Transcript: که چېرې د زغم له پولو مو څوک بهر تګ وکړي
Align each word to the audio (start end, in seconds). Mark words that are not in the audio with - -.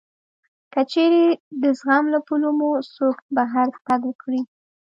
که 0.73 0.81
چېرې 0.91 1.21
د 1.61 1.63
زغم 1.79 2.05
له 2.13 2.19
پولو 2.27 2.49
مو 2.57 2.69
څوک 2.95 3.17
بهر 3.35 3.67
تګ 3.87 4.01
وکړي 4.09 4.41